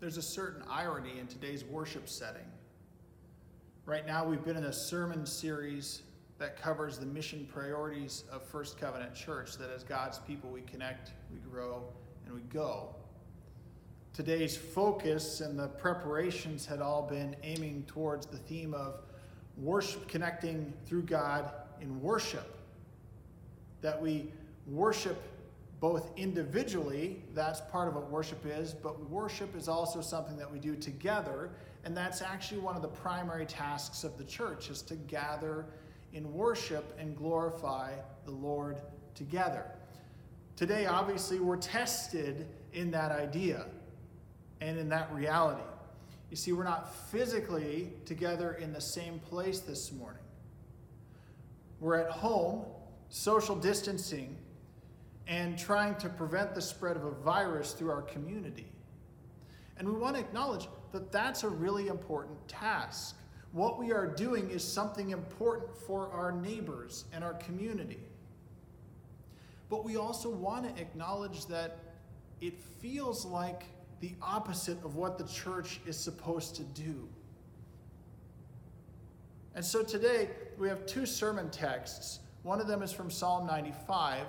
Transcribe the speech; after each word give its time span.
there's 0.00 0.16
a 0.16 0.22
certain 0.22 0.62
irony 0.68 1.18
in 1.20 1.26
today's 1.26 1.62
worship 1.62 2.08
setting. 2.08 2.46
Right 3.84 4.06
now, 4.06 4.24
we've 4.24 4.42
been 4.42 4.56
in 4.56 4.64
a 4.64 4.72
sermon 4.72 5.26
series 5.26 6.02
that 6.38 6.60
covers 6.60 6.98
the 6.98 7.04
mission 7.04 7.46
priorities 7.52 8.24
of 8.32 8.42
First 8.42 8.80
Covenant 8.80 9.14
Church 9.14 9.58
that 9.58 9.70
as 9.70 9.84
God's 9.84 10.18
people 10.20 10.48
we 10.48 10.62
connect, 10.62 11.12
we 11.30 11.38
grow, 11.38 11.84
and 12.24 12.34
we 12.34 12.40
go. 12.42 12.94
Today's 14.14 14.56
focus 14.56 15.42
and 15.42 15.58
the 15.58 15.68
preparations 15.68 16.64
had 16.64 16.80
all 16.80 17.02
been 17.02 17.36
aiming 17.42 17.84
towards 17.86 18.26
the 18.26 18.38
theme 18.38 18.72
of 18.72 19.02
worship, 19.58 20.08
connecting 20.08 20.72
through 20.86 21.02
God 21.02 21.52
in 21.82 22.00
worship. 22.00 22.56
That 23.82 24.00
we 24.00 24.32
worship 24.66 25.22
both 25.80 26.10
individually, 26.18 27.22
that's 27.34 27.62
part 27.72 27.88
of 27.88 27.94
what 27.94 28.10
worship 28.10 28.44
is, 28.44 28.74
but 28.74 29.00
worship 29.08 29.56
is 29.56 29.66
also 29.66 30.02
something 30.02 30.36
that 30.36 30.50
we 30.50 30.58
do 30.58 30.76
together, 30.76 31.50
and 31.84 31.96
that's 31.96 32.20
actually 32.20 32.60
one 32.60 32.76
of 32.76 32.82
the 32.82 32.88
primary 32.88 33.46
tasks 33.46 34.04
of 34.04 34.18
the 34.18 34.24
church 34.24 34.68
is 34.68 34.82
to 34.82 34.94
gather 34.94 35.64
in 36.12 36.30
worship 36.34 36.94
and 36.98 37.16
glorify 37.16 37.94
the 38.26 38.30
Lord 38.30 38.76
together. 39.14 39.64
Today, 40.54 40.84
obviously, 40.84 41.38
we're 41.38 41.56
tested 41.56 42.46
in 42.74 42.90
that 42.90 43.10
idea 43.10 43.64
and 44.60 44.78
in 44.78 44.90
that 44.90 45.10
reality. 45.14 45.62
You 46.28 46.36
see, 46.36 46.52
we're 46.52 46.64
not 46.64 46.94
physically 47.10 47.90
together 48.04 48.52
in 48.52 48.74
the 48.74 48.80
same 48.80 49.18
place 49.18 49.60
this 49.60 49.92
morning. 49.92 50.22
We're 51.80 51.96
at 51.96 52.10
home, 52.10 52.66
social 53.08 53.56
distancing, 53.56 54.36
and 55.30 55.56
trying 55.56 55.94
to 55.94 56.08
prevent 56.08 56.56
the 56.56 56.60
spread 56.60 56.96
of 56.96 57.04
a 57.04 57.12
virus 57.12 57.72
through 57.72 57.90
our 57.90 58.02
community. 58.02 58.66
And 59.78 59.88
we 59.88 59.94
want 59.94 60.16
to 60.16 60.20
acknowledge 60.20 60.68
that 60.90 61.12
that's 61.12 61.44
a 61.44 61.48
really 61.48 61.86
important 61.86 62.36
task. 62.48 63.16
What 63.52 63.78
we 63.78 63.92
are 63.92 64.08
doing 64.08 64.50
is 64.50 64.64
something 64.64 65.10
important 65.10 65.74
for 65.86 66.10
our 66.10 66.32
neighbors 66.32 67.04
and 67.12 67.22
our 67.22 67.34
community. 67.34 68.00
But 69.70 69.84
we 69.84 69.96
also 69.96 70.28
want 70.28 70.74
to 70.74 70.82
acknowledge 70.82 71.46
that 71.46 71.78
it 72.40 72.60
feels 72.60 73.24
like 73.24 73.62
the 74.00 74.14
opposite 74.20 74.84
of 74.84 74.96
what 74.96 75.16
the 75.16 75.28
church 75.28 75.80
is 75.86 75.96
supposed 75.96 76.56
to 76.56 76.64
do. 76.64 77.08
And 79.54 79.64
so 79.64 79.84
today 79.84 80.30
we 80.58 80.68
have 80.68 80.86
two 80.86 81.06
sermon 81.06 81.50
texts. 81.50 82.18
One 82.42 82.60
of 82.60 82.66
them 82.66 82.82
is 82.82 82.90
from 82.90 83.12
Psalm 83.12 83.46
95, 83.46 84.26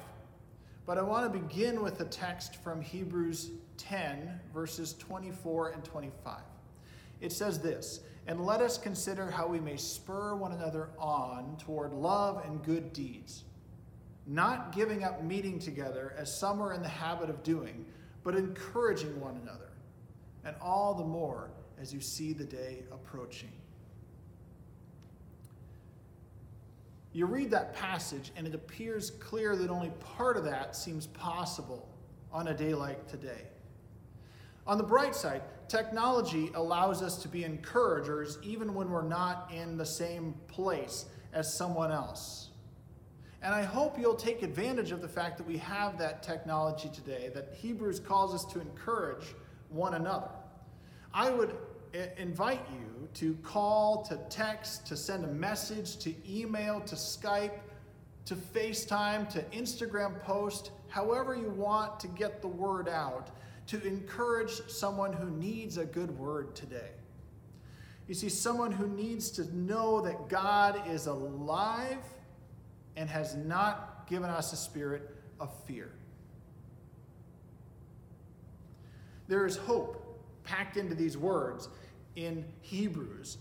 but 0.92 0.98
I 0.98 1.04
want 1.04 1.32
to 1.32 1.40
begin 1.40 1.82
with 1.82 2.02
a 2.02 2.04
text 2.04 2.58
from 2.58 2.82
Hebrews 2.82 3.52
10, 3.78 4.42
verses 4.54 4.92
24 5.00 5.70
and 5.70 5.86
25. 5.86 6.42
It 7.22 7.32
says 7.32 7.60
this 7.60 8.02
And 8.28 8.46
let 8.46 8.60
us 8.60 8.78
consider 8.78 9.32
how 9.32 9.48
we 9.48 9.62
may 9.62 9.78
spur 9.78 10.36
one 10.36 10.52
another 10.52 10.90
on 11.00 11.56
toward 11.60 11.94
love 11.94 12.44
and 12.44 12.62
good 12.62 12.92
deeds, 12.92 13.46
not 14.28 14.76
giving 14.76 15.06
up 15.06 15.24
meeting 15.24 15.60
together 15.60 16.14
as 16.18 16.38
some 16.38 16.62
are 16.62 16.74
in 16.74 16.82
the 16.82 16.90
habit 16.90 17.30
of 17.30 17.42
doing 17.42 17.86
but 18.26 18.36
encouraging 18.36 19.18
one 19.22 19.40
another, 19.42 19.72
and 20.44 20.58
all 20.60 20.94
the 20.94 21.06
more 21.06 21.52
as 21.80 21.94
you 21.94 22.02
see 22.02 22.34
the 22.34 22.44
day 22.44 22.84
approaching. 22.92 23.54
You 27.14 27.26
read 27.26 27.52
that 27.52 27.74
passage, 27.74 28.32
and 28.36 28.48
it 28.48 28.56
appears 28.56 29.12
clear 29.12 29.56
that 29.56 29.70
only 29.70 29.92
part 30.00 30.38
of 30.38 30.46
that 30.46 30.76
seems 30.76 31.08
possible 31.08 31.90
on 32.32 32.48
a 32.48 32.54
day 32.54 32.74
like 32.74 33.08
today. 33.08 33.44
On 34.66 34.78
the 34.78 34.84
bright 34.84 35.16
side, 35.16 35.42
technology 35.68 36.52
allows 36.54 37.02
us 37.02 37.22
to 37.24 37.28
be 37.28 37.44
encouragers 37.44 38.38
even 38.44 38.74
when 38.74 38.90
we're 38.90 39.02
not 39.02 39.52
in 39.54 39.78
the 39.78 39.86
same 39.86 40.36
place 40.48 41.06
as 41.34 41.54
someone 41.54 41.92
else. 41.92 42.50
And 43.42 43.54
I 43.54 43.64
hope 43.64 44.00
you'll 44.00 44.16
take 44.16 44.44
advantage 44.44 44.92
of 44.92 45.02
the 45.02 45.08
fact 45.08 45.38
that 45.38 45.48
we 45.48 45.58
have 45.58 45.98
that 45.98 46.22
technology 46.22 46.90
today, 46.94 47.32
that 47.34 47.56
Hebrews 47.56 48.00
calls 48.00 48.36
us 48.36 48.46
to 48.54 48.62
encourage 48.62 49.34
one 49.70 49.96
another. 49.96 50.30
I 51.14 51.32
would 51.32 51.58
invite 52.18 52.62
you 52.72 53.08
to 53.16 53.36
call, 53.44 54.04
to 54.04 54.18
text, 54.30 54.88
to 54.88 54.96
send 54.96 55.26
a 55.26 55.28
message, 55.28 55.98
to 55.98 56.14
email, 56.30 56.80
to 56.82 56.96
Skype, 56.96 57.60
to 58.26 58.36
FaceTime, 58.36 59.30
to 59.30 59.42
Instagram 59.56 60.20
post, 60.22 60.72
however 60.88 61.36
you 61.36 61.50
want 61.50 62.00
to 62.00 62.08
get 62.08 62.42
the 62.42 62.48
word 62.48 62.88
out, 62.88 63.32
to 63.68 63.86
encourage 63.86 64.52
someone 64.68 65.14
who 65.14 65.30
needs 65.32 65.78
a 65.78 65.86
good 65.86 66.18
word 66.18 66.56
today. 66.56 66.92
You 68.08 68.16
see, 68.16 68.30
someone 68.30 68.72
who 68.72 68.88
needs 68.88 69.30
to 69.32 69.56
know 69.56 70.02
that 70.02 70.28
God 70.28 70.82
is 70.88 71.08
alive 71.08 72.04
and 72.96 73.10
has 73.10 73.36
not 73.36 74.08
given 74.08 74.30
us 74.30 74.54
a 74.54 74.58
spirit 74.58 75.16
of 75.40 75.50
fear. 75.66 75.92
There 79.28 79.46
is 79.46 79.56
hope 79.56 80.01
packed 80.44 80.78
into 80.78 80.96
these 80.96 81.18
words 81.18 81.70
in 82.16 82.46
Hebrews. 82.62 83.38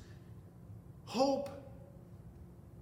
Hope 1.07 1.51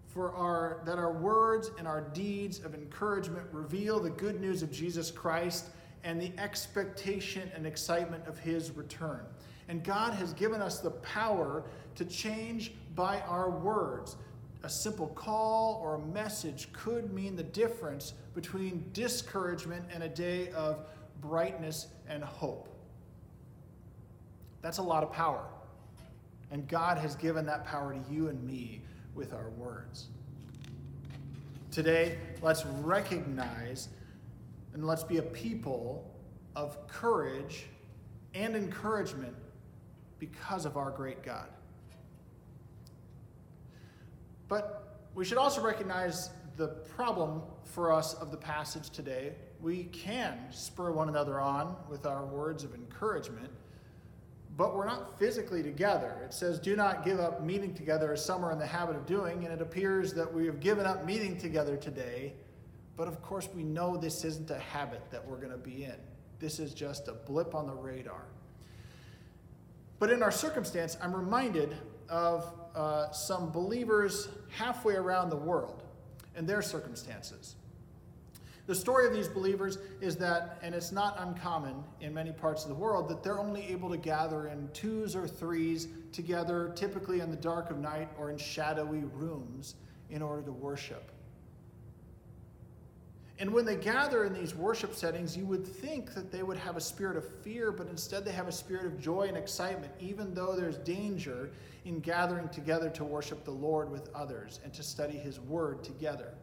for 0.06 0.34
our 0.34 0.80
that 0.84 0.98
our 0.98 1.12
words 1.12 1.70
and 1.78 1.86
our 1.86 2.00
deeds 2.00 2.60
of 2.64 2.74
encouragement 2.74 3.46
reveal 3.52 4.00
the 4.00 4.10
good 4.10 4.40
news 4.40 4.62
of 4.62 4.70
Jesus 4.70 5.10
Christ 5.10 5.66
and 6.04 6.20
the 6.20 6.32
expectation 6.38 7.50
and 7.54 7.66
excitement 7.66 8.26
of 8.26 8.38
his 8.38 8.70
return. 8.70 9.20
And 9.68 9.84
God 9.84 10.14
has 10.14 10.32
given 10.32 10.62
us 10.62 10.80
the 10.80 10.90
power 10.90 11.64
to 11.96 12.04
change 12.04 12.72
by 12.94 13.20
our 13.22 13.50
words 13.50 14.16
a 14.64 14.68
simple 14.68 15.08
call 15.08 15.80
or 15.82 15.94
a 15.94 15.98
message 15.98 16.72
could 16.72 17.12
mean 17.12 17.36
the 17.36 17.42
difference 17.42 18.14
between 18.34 18.84
discouragement 18.92 19.84
and 19.92 20.02
a 20.02 20.08
day 20.08 20.50
of 20.50 20.84
brightness 21.20 21.88
and 22.08 22.24
hope. 22.24 22.68
That's 24.62 24.78
a 24.78 24.82
lot 24.82 25.02
of 25.02 25.12
power. 25.12 25.44
And 26.50 26.66
God 26.66 26.98
has 26.98 27.14
given 27.14 27.46
that 27.46 27.64
power 27.66 27.92
to 27.92 28.12
you 28.12 28.28
and 28.28 28.42
me 28.42 28.82
with 29.14 29.32
our 29.32 29.50
words. 29.50 30.08
Today, 31.70 32.18
let's 32.40 32.64
recognize 32.64 33.88
and 34.72 34.86
let's 34.86 35.04
be 35.04 35.18
a 35.18 35.22
people 35.22 36.10
of 36.56 36.86
courage 36.88 37.66
and 38.34 38.56
encouragement 38.56 39.34
because 40.18 40.64
of 40.64 40.76
our 40.76 40.90
great 40.90 41.22
God. 41.22 41.48
But 44.48 45.00
we 45.14 45.24
should 45.24 45.38
also 45.38 45.60
recognize 45.60 46.30
the 46.56 46.68
problem 46.68 47.42
for 47.64 47.92
us 47.92 48.14
of 48.14 48.30
the 48.30 48.36
passage 48.36 48.90
today. 48.90 49.34
We 49.60 49.84
can 49.84 50.38
spur 50.50 50.90
one 50.90 51.08
another 51.08 51.40
on 51.40 51.76
with 51.88 52.06
our 52.06 52.24
words 52.24 52.64
of 52.64 52.74
encouragement, 52.74 53.50
but 54.58 54.74
we're 54.74 54.84
not 54.84 55.16
physically 55.20 55.62
together. 55.62 56.20
It 56.24 56.34
says, 56.34 56.58
Do 56.58 56.74
not 56.74 57.04
give 57.04 57.20
up 57.20 57.44
meeting 57.44 57.72
together 57.74 58.12
as 58.12 58.24
some 58.24 58.44
are 58.44 58.50
in 58.50 58.58
the 58.58 58.66
habit 58.66 58.96
of 58.96 59.06
doing, 59.06 59.44
and 59.44 59.54
it 59.54 59.62
appears 59.62 60.12
that 60.14 60.34
we 60.34 60.46
have 60.46 60.58
given 60.58 60.84
up 60.84 61.06
meeting 61.06 61.38
together 61.38 61.76
today. 61.76 62.34
But 62.96 63.06
of 63.06 63.22
course, 63.22 63.48
we 63.54 63.62
know 63.62 63.96
this 63.96 64.24
isn't 64.24 64.50
a 64.50 64.58
habit 64.58 65.00
that 65.12 65.24
we're 65.24 65.36
going 65.36 65.52
to 65.52 65.56
be 65.56 65.84
in. 65.84 65.94
This 66.40 66.58
is 66.58 66.74
just 66.74 67.06
a 67.06 67.12
blip 67.12 67.54
on 67.54 67.68
the 67.68 67.72
radar. 67.72 68.24
But 70.00 70.10
in 70.10 70.24
our 70.24 70.32
circumstance, 70.32 70.96
I'm 71.00 71.14
reminded 71.14 71.76
of 72.08 72.52
uh, 72.74 73.12
some 73.12 73.52
believers 73.52 74.28
halfway 74.50 74.94
around 74.94 75.30
the 75.30 75.36
world 75.36 75.84
and 76.34 76.48
their 76.48 76.62
circumstances. 76.62 77.54
The 78.68 78.74
story 78.74 79.06
of 79.06 79.14
these 79.14 79.28
believers 79.28 79.78
is 80.02 80.16
that, 80.16 80.58
and 80.60 80.74
it's 80.74 80.92
not 80.92 81.16
uncommon 81.18 81.82
in 82.02 82.12
many 82.12 82.32
parts 82.32 82.64
of 82.64 82.68
the 82.68 82.74
world, 82.74 83.08
that 83.08 83.22
they're 83.22 83.38
only 83.38 83.66
able 83.68 83.88
to 83.88 83.96
gather 83.96 84.48
in 84.48 84.68
twos 84.74 85.16
or 85.16 85.26
threes 85.26 85.88
together, 86.12 86.70
typically 86.76 87.20
in 87.20 87.30
the 87.30 87.36
dark 87.36 87.70
of 87.70 87.78
night 87.78 88.10
or 88.18 88.30
in 88.30 88.36
shadowy 88.36 89.04
rooms, 89.14 89.76
in 90.10 90.20
order 90.20 90.42
to 90.42 90.52
worship. 90.52 91.10
And 93.38 93.50
when 93.54 93.64
they 93.64 93.76
gather 93.76 94.24
in 94.24 94.34
these 94.34 94.54
worship 94.54 94.94
settings, 94.94 95.34
you 95.34 95.46
would 95.46 95.66
think 95.66 96.12
that 96.12 96.30
they 96.30 96.42
would 96.42 96.58
have 96.58 96.76
a 96.76 96.80
spirit 96.80 97.16
of 97.16 97.26
fear, 97.42 97.72
but 97.72 97.88
instead 97.88 98.22
they 98.22 98.32
have 98.32 98.48
a 98.48 98.52
spirit 98.52 98.84
of 98.84 99.00
joy 99.00 99.28
and 99.28 99.36
excitement, 99.38 99.92
even 99.98 100.34
though 100.34 100.54
there's 100.54 100.76
danger 100.76 101.52
in 101.86 102.00
gathering 102.00 102.50
together 102.50 102.90
to 102.90 103.04
worship 103.04 103.46
the 103.46 103.50
Lord 103.50 103.90
with 103.90 104.10
others 104.14 104.60
and 104.62 104.74
to 104.74 104.82
study 104.82 105.16
His 105.16 105.40
Word 105.40 105.82
together. 105.82 106.34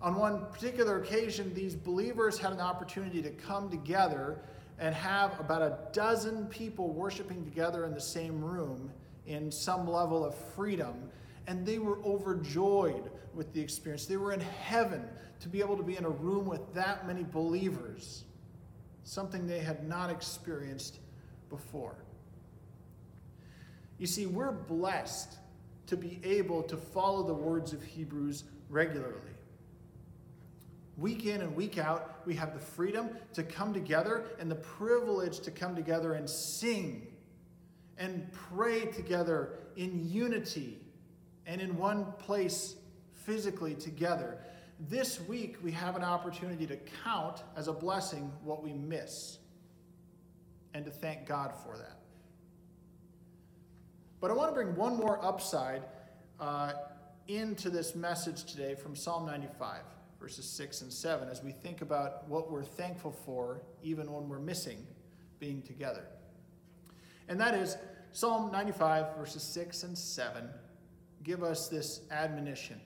On 0.00 0.14
one 0.14 0.46
particular 0.52 1.00
occasion, 1.00 1.54
these 1.54 1.74
believers 1.74 2.38
had 2.38 2.52
an 2.52 2.60
opportunity 2.60 3.22
to 3.22 3.30
come 3.30 3.70
together 3.70 4.38
and 4.78 4.94
have 4.94 5.38
about 5.40 5.62
a 5.62 5.78
dozen 5.92 6.46
people 6.46 6.92
worshiping 6.92 7.44
together 7.44 7.86
in 7.86 7.94
the 7.94 8.00
same 8.00 8.44
room 8.44 8.90
in 9.26 9.50
some 9.50 9.88
level 9.88 10.24
of 10.24 10.34
freedom 10.54 11.10
and 11.46 11.64
they 11.64 11.78
were 11.78 11.98
overjoyed 12.04 13.10
with 13.34 13.52
the 13.52 13.60
experience. 13.60 14.06
They 14.06 14.16
were 14.16 14.32
in 14.32 14.40
heaven 14.40 15.04
to 15.40 15.48
be 15.48 15.60
able 15.60 15.76
to 15.76 15.82
be 15.82 15.96
in 15.96 16.04
a 16.04 16.10
room 16.10 16.46
with 16.46 16.74
that 16.74 17.06
many 17.06 17.24
believers, 17.24 18.24
something 19.04 19.46
they 19.46 19.60
had 19.60 19.86
not 19.86 20.10
experienced 20.10 20.98
before. 21.48 21.96
You 23.98 24.06
see, 24.06 24.26
we're 24.26 24.52
blessed 24.52 25.36
to 25.86 25.96
be 25.96 26.18
able 26.24 26.62
to 26.64 26.76
follow 26.76 27.22
the 27.22 27.34
words 27.34 27.72
of 27.72 27.82
Hebrews 27.82 28.44
regularly. 28.68 29.14
Week 30.96 31.26
in 31.26 31.42
and 31.42 31.54
week 31.54 31.76
out, 31.76 32.22
we 32.24 32.34
have 32.34 32.54
the 32.54 32.60
freedom 32.60 33.10
to 33.34 33.42
come 33.42 33.74
together 33.74 34.30
and 34.38 34.50
the 34.50 34.56
privilege 34.56 35.40
to 35.40 35.50
come 35.50 35.76
together 35.76 36.14
and 36.14 36.28
sing 36.28 37.06
and 37.98 38.30
pray 38.32 38.86
together 38.86 39.58
in 39.76 40.08
unity 40.08 40.78
and 41.44 41.60
in 41.60 41.76
one 41.76 42.12
place 42.18 42.76
physically 43.12 43.74
together. 43.74 44.38
This 44.88 45.20
week, 45.20 45.56
we 45.62 45.70
have 45.72 45.96
an 45.96 46.04
opportunity 46.04 46.66
to 46.66 46.76
count 47.04 47.42
as 47.56 47.68
a 47.68 47.72
blessing 47.72 48.32
what 48.42 48.62
we 48.62 48.72
miss 48.72 49.38
and 50.72 50.84
to 50.84 50.90
thank 50.90 51.26
God 51.26 51.52
for 51.64 51.76
that. 51.76 51.98
But 54.20 54.30
I 54.30 54.34
want 54.34 54.50
to 54.50 54.54
bring 54.54 54.74
one 54.76 54.96
more 54.96 55.22
upside 55.22 55.82
uh, 56.40 56.72
into 57.28 57.68
this 57.68 57.94
message 57.94 58.44
today 58.44 58.74
from 58.74 58.96
Psalm 58.96 59.26
95 59.26 59.80
verses 60.18 60.48
6 60.48 60.82
and 60.82 60.92
7, 60.92 61.28
as 61.28 61.42
we 61.42 61.52
think 61.52 61.82
about 61.82 62.28
what 62.28 62.50
we're 62.50 62.64
thankful 62.64 63.12
for, 63.12 63.62
even 63.82 64.10
when 64.12 64.28
we're 64.28 64.38
missing 64.38 64.86
being 65.38 65.62
together. 65.62 66.06
And 67.28 67.40
that 67.40 67.54
is 67.54 67.76
Psalm 68.12 68.50
95, 68.50 69.16
verses 69.16 69.42
6 69.42 69.82
and 69.82 69.96
7, 69.98 70.48
give 71.22 71.42
us 71.42 71.68
this 71.68 72.02
admonition. 72.10 72.80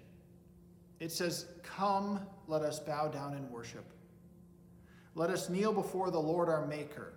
It 0.99 1.13
says, 1.13 1.47
Come, 1.63 2.21
let 2.47 2.63
us 2.63 2.81
bow 2.81 3.09
down 3.09 3.35
and 3.35 3.49
worship. 3.51 3.85
Let 5.15 5.31
us 5.31 5.49
kneel 5.49 5.73
before 5.73 6.11
the 6.11 6.19
Lord 6.19 6.49
our 6.49 6.67
Maker, 6.67 7.15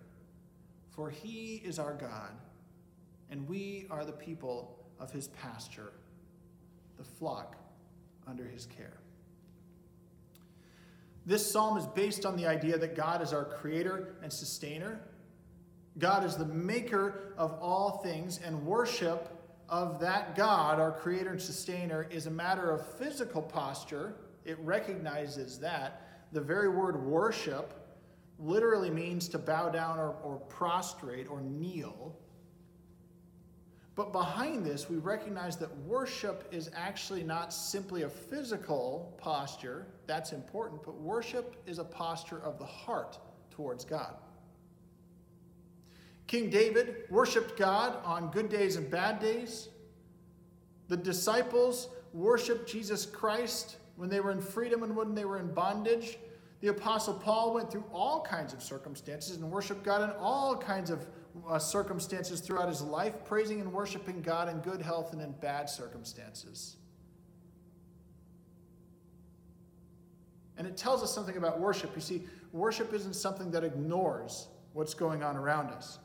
for 0.90 1.10
he 1.10 1.62
is 1.66 1.80
our 1.80 1.94
God, 1.94 2.32
and 3.30 3.48
we 3.48 3.88
are 3.90 4.06
the 4.06 4.12
people 4.12 4.78
of 5.00 5.12
his 5.12 5.28
pasture, 5.30 5.94
the 6.98 7.04
flock 7.04 7.56
under 8.28 8.46
his 8.46 8.66
care. 8.66 8.98
This 11.26 11.50
psalm 11.50 11.78
is 11.78 11.88
based 11.88 12.26
on 12.26 12.36
the 12.36 12.46
idea 12.46 12.78
that 12.78 12.96
God 12.96 13.22
is 13.22 13.32
our 13.32 13.46
creator 13.46 14.16
and 14.22 14.32
sustainer. 14.32 15.00
God 15.98 16.26
is 16.26 16.36
the 16.36 16.46
maker 16.46 17.34
of 17.38 17.54
all 17.62 18.00
things, 18.04 18.40
and 18.44 18.66
worship 18.66 19.30
of 19.70 20.00
that 20.02 20.36
God, 20.36 20.80
our 20.80 20.92
creator 20.92 21.32
and 21.32 21.42
sustainer, 21.42 22.08
is 22.10 22.28
a 22.28 22.32
matter 22.32 22.72
of 22.72 22.86
physical 22.98 23.42
posture. 23.42 24.16
It 24.44 24.58
recognizes 24.60 25.60
that. 25.60 26.28
The 26.32 26.42
very 26.42 26.70
word 26.70 27.02
worship 27.06 27.74
literally 28.40 28.90
means 28.90 29.28
to 29.30 29.38
bow 29.38 29.70
down 29.70 30.00
or, 30.00 30.16
or 30.24 30.38
prostrate 30.50 31.30
or 31.30 31.42
kneel. 31.42 32.18
But 33.96 34.12
behind 34.12 34.66
this, 34.66 34.90
we 34.90 34.98
recognize 34.98 35.56
that 35.58 35.76
worship 35.80 36.48
is 36.52 36.72
actually 36.76 37.24
not 37.24 37.54
simply 37.54 38.04
a 38.04 38.10
physical 38.10 39.14
posture, 39.20 39.86
that's 40.08 40.34
important, 40.34 40.82
but 40.84 40.96
worship 40.96 41.62
is 41.68 41.78
a 41.78 41.84
posture 41.84 42.40
of 42.40 42.58
the 42.58 42.66
heart 42.66 43.20
towards 43.52 43.86
God. 43.86 44.16
King 46.26 46.50
David 46.50 47.04
worshiped 47.12 47.58
God 47.58 47.98
on 48.04 48.32
good 48.32 48.50
days 48.50 48.78
and 48.78 48.90
bad 48.90 49.20
days. 49.20 49.70
The 50.88 50.98
disciples 50.98 51.90
worshiped 52.14 52.68
Jesus 52.68 53.06
Christ 53.06 53.78
when 53.96 54.10
they 54.10 54.20
were 54.20 54.32
in 54.32 54.42
freedom 54.42 54.82
and 54.82 54.96
when 54.96 55.14
they 55.14 55.26
were 55.26 55.38
in 55.38 55.54
bondage. 55.54 56.18
The 56.62 56.70
Apostle 56.70 57.16
Paul 57.16 57.54
went 57.54 57.72
through 57.72 57.84
all 57.94 58.22
kinds 58.22 58.54
of 58.54 58.64
circumstances 58.64 59.38
and 59.38 59.52
worshiped 59.52 59.84
God 59.84 60.02
in 60.10 60.16
all 60.18 60.58
kinds 60.58 60.90
of 60.90 61.06
uh, 61.48 61.60
circumstances 61.60 62.40
throughout 62.40 62.70
his 62.70 62.82
life, 62.82 63.14
praising 63.26 63.60
and 63.60 63.72
worshiping 63.72 64.22
God 64.22 64.50
in 64.50 64.60
good 64.60 64.82
health 64.82 65.14
and 65.14 65.22
in 65.22 65.32
bad 65.34 65.70
circumstances. 65.70 66.78
And 70.58 70.68
it 70.68 70.78
tells 70.78 71.02
us 71.02 71.14
something 71.14 71.38
about 71.38 71.60
worship. 71.60 71.92
You 71.96 72.02
see, 72.02 72.24
worship 72.52 72.94
isn't 72.94 73.16
something 73.16 73.50
that 73.52 73.64
ignores 73.64 74.48
what's 74.74 74.94
going 74.94 75.24
on 75.24 75.36
around 75.36 75.70
us. 75.72 76.00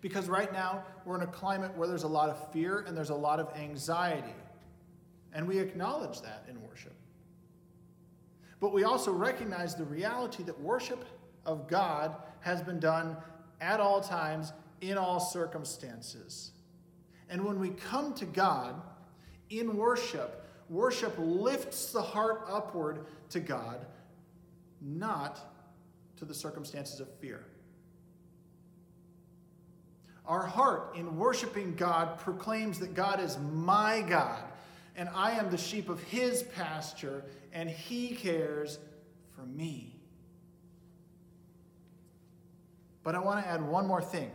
Because 0.00 0.28
right 0.28 0.52
now, 0.52 0.84
we're 1.04 1.16
in 1.16 1.22
a 1.22 1.28
climate 1.28 1.76
where 1.76 1.86
there's 1.86 2.02
a 2.02 2.08
lot 2.08 2.28
of 2.28 2.52
fear 2.52 2.84
and 2.86 2.96
there's 2.96 3.10
a 3.10 3.14
lot 3.14 3.40
of 3.40 3.54
anxiety. 3.56 4.34
And 5.32 5.46
we 5.46 5.58
acknowledge 5.58 6.20
that 6.22 6.44
in 6.48 6.60
worship. 6.62 6.94
But 8.60 8.72
we 8.72 8.84
also 8.84 9.12
recognize 9.12 9.74
the 9.74 9.84
reality 9.84 10.42
that 10.44 10.60
worship 10.60 11.04
of 11.46 11.68
God 11.68 12.16
has 12.40 12.62
been 12.62 12.78
done 12.78 13.16
at 13.62 13.80
all 13.80 14.00
times, 14.00 14.52
in 14.80 14.98
all 14.98 15.20
circumstances. 15.20 16.50
And 17.30 17.44
when 17.44 17.58
we 17.60 17.70
come 17.70 18.12
to 18.14 18.26
God 18.26 18.74
in 19.48 19.76
worship, 19.76 20.44
worship 20.68 21.14
lifts 21.16 21.92
the 21.92 22.02
heart 22.02 22.44
upward 22.50 23.06
to 23.30 23.40
God, 23.40 23.86
not 24.80 25.38
to 26.16 26.24
the 26.24 26.34
circumstances 26.34 27.00
of 27.00 27.08
fear. 27.20 27.46
Our 30.26 30.44
heart 30.44 30.94
in 30.96 31.16
worshiping 31.16 31.74
God 31.74 32.18
proclaims 32.18 32.78
that 32.80 32.94
God 32.94 33.20
is 33.20 33.38
my 33.38 34.02
God, 34.02 34.42
and 34.96 35.08
I 35.14 35.32
am 35.32 35.50
the 35.50 35.58
sheep 35.58 35.88
of 35.88 36.02
his 36.04 36.42
pasture, 36.42 37.24
and 37.52 37.68
he 37.68 38.14
cares 38.14 38.78
for 39.34 39.42
me. 39.42 39.91
But 43.02 43.14
I 43.14 43.18
want 43.18 43.44
to 43.44 43.50
add 43.50 43.62
one 43.62 43.86
more 43.86 44.02
thing. 44.02 44.30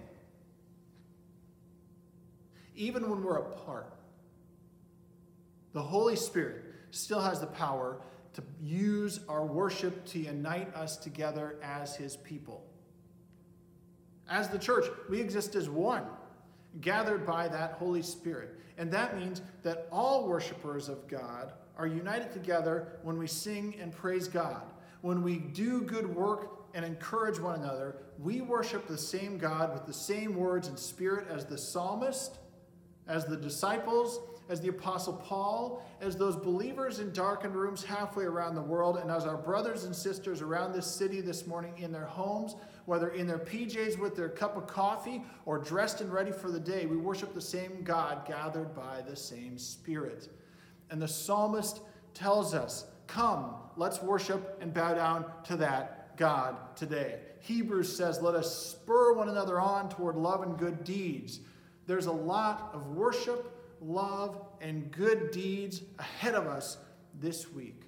Even 2.75 3.09
when 3.09 3.23
we're 3.23 3.37
apart, 3.37 3.93
the 5.73 5.81
Holy 5.81 6.15
Spirit 6.15 6.63
still 6.91 7.21
has 7.21 7.39
the 7.39 7.47
power 7.47 7.97
to 8.33 8.43
use 8.61 9.19
our 9.27 9.45
worship 9.45 10.05
to 10.05 10.19
unite 10.19 10.73
us 10.75 10.97
together 10.97 11.55
as 11.63 11.95
His 11.95 12.17
people. 12.17 12.63
As 14.29 14.49
the 14.49 14.59
church, 14.59 14.85
we 15.09 15.19
exist 15.19 15.55
as 15.55 15.69
one, 15.69 16.03
gathered 16.81 17.25
by 17.25 17.47
that 17.47 17.73
Holy 17.73 18.01
Spirit. 18.01 18.59
And 18.77 18.91
that 18.91 19.17
means 19.17 19.41
that 19.63 19.87
all 19.91 20.27
worshipers 20.27 20.89
of 20.89 21.07
God 21.07 21.53
are 21.77 21.87
united 21.87 22.31
together 22.31 22.99
when 23.01 23.17
we 23.17 23.27
sing 23.27 23.75
and 23.79 23.91
praise 23.91 24.27
God, 24.27 24.63
when 25.01 25.23
we 25.23 25.37
do 25.37 25.81
good 25.81 26.13
work 26.13 26.66
and 26.73 26.85
encourage 26.85 27.39
one 27.39 27.59
another, 27.59 27.97
we 28.19 28.41
worship 28.41 28.87
the 28.87 28.97
same 28.97 29.37
God 29.37 29.73
with 29.73 29.85
the 29.85 29.93
same 29.93 30.35
words 30.35 30.67
and 30.67 30.77
spirit 30.77 31.27
as 31.29 31.45
the 31.45 31.57
psalmist, 31.57 32.39
as 33.07 33.25
the 33.25 33.37
disciples, 33.37 34.19
as 34.49 34.61
the 34.61 34.69
apostle 34.69 35.13
Paul, 35.13 35.85
as 36.01 36.15
those 36.15 36.35
believers 36.35 36.99
in 36.99 37.11
darkened 37.11 37.55
rooms 37.55 37.83
halfway 37.83 38.23
around 38.23 38.55
the 38.55 38.61
world, 38.61 38.97
and 38.97 39.11
as 39.11 39.25
our 39.25 39.37
brothers 39.37 39.83
and 39.83 39.95
sisters 39.95 40.41
around 40.41 40.73
this 40.73 40.87
city 40.87 41.21
this 41.21 41.45
morning 41.45 41.73
in 41.77 41.91
their 41.91 42.05
homes, 42.05 42.55
whether 42.85 43.09
in 43.09 43.27
their 43.27 43.39
PJs 43.39 43.99
with 43.99 44.15
their 44.15 44.29
cup 44.29 44.55
of 44.55 44.67
coffee 44.67 45.21
or 45.45 45.57
dressed 45.57 45.99
and 45.99 46.11
ready 46.11 46.31
for 46.31 46.49
the 46.49 46.59
day, 46.59 46.85
we 46.85 46.95
worship 46.95 47.33
the 47.33 47.41
same 47.41 47.83
God 47.83 48.25
gathered 48.25 48.73
by 48.73 49.01
the 49.01 49.15
same 49.15 49.57
Spirit. 49.57 50.29
And 50.89 51.01
the 51.01 51.07
psalmist 51.07 51.81
tells 52.13 52.53
us, 52.53 52.85
Come, 53.07 53.55
let's 53.75 54.01
worship 54.01 54.57
and 54.61 54.73
bow 54.73 54.93
down 54.93 55.25
to 55.45 55.55
that 55.57 55.96
God 56.17 56.75
today. 56.75 57.19
Hebrews 57.39 57.95
says, 57.95 58.21
Let 58.21 58.35
us 58.35 58.71
spur 58.71 59.13
one 59.13 59.29
another 59.29 59.59
on 59.59 59.89
toward 59.89 60.15
love 60.15 60.41
and 60.41 60.57
good 60.57 60.83
deeds. 60.83 61.39
There's 61.85 62.07
a 62.07 62.11
lot 62.11 62.71
of 62.73 62.87
worship, 62.87 63.77
love, 63.81 64.41
and 64.59 64.91
good 64.91 65.31
deeds 65.31 65.81
ahead 65.99 66.35
of 66.35 66.47
us 66.47 66.77
this 67.19 67.51
week. 67.51 67.83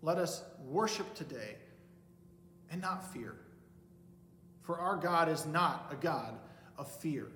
Let 0.00 0.18
us 0.18 0.42
worship 0.64 1.14
today 1.14 1.56
and 2.70 2.80
not 2.80 3.12
fear. 3.12 3.34
For 4.62 4.78
our 4.78 4.96
God 4.96 5.28
is 5.28 5.44
not 5.46 5.88
a 5.90 5.96
God 5.96 6.38
of 6.78 6.90
fear. 6.90 7.28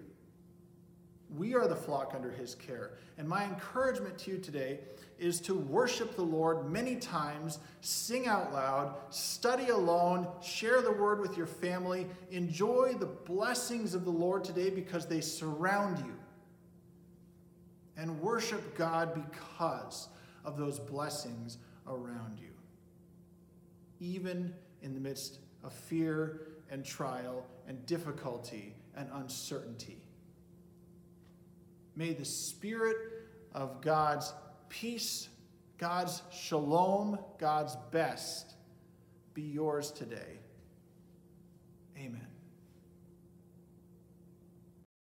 We 1.36 1.54
are 1.54 1.66
the 1.66 1.76
flock 1.76 2.12
under 2.14 2.30
his 2.30 2.54
care. 2.54 2.92
And 3.16 3.28
my 3.28 3.44
encouragement 3.44 4.18
to 4.18 4.32
you 4.32 4.38
today 4.38 4.80
is 5.18 5.40
to 5.42 5.54
worship 5.54 6.16
the 6.16 6.22
Lord 6.22 6.70
many 6.70 6.96
times, 6.96 7.58
sing 7.80 8.26
out 8.26 8.52
loud, 8.52 8.96
study 9.10 9.68
alone, 9.68 10.26
share 10.42 10.82
the 10.82 10.92
word 10.92 11.20
with 11.20 11.36
your 11.36 11.46
family, 11.46 12.06
enjoy 12.30 12.94
the 12.98 13.06
blessings 13.06 13.94
of 13.94 14.04
the 14.04 14.10
Lord 14.10 14.44
today 14.44 14.68
because 14.68 15.06
they 15.06 15.20
surround 15.20 15.98
you. 15.98 16.14
And 17.96 18.20
worship 18.20 18.76
God 18.76 19.14
because 19.14 20.08
of 20.44 20.58
those 20.58 20.78
blessings 20.78 21.58
around 21.86 22.38
you. 22.38 22.48
Even 24.00 24.52
in 24.82 24.94
the 24.94 25.00
midst 25.00 25.38
of 25.62 25.72
fear 25.72 26.48
and 26.70 26.84
trial 26.84 27.46
and 27.68 27.84
difficulty 27.86 28.74
and 28.96 29.08
uncertainty. 29.14 29.98
May 31.96 32.12
the 32.12 32.24
Spirit 32.24 32.96
of 33.52 33.80
God's 33.80 34.32
peace, 34.68 35.28
God's 35.78 36.22
shalom, 36.32 37.18
God's 37.38 37.76
best 37.90 38.54
be 39.34 39.42
yours 39.42 39.90
today. 39.90 40.40
Amen. 41.98 42.31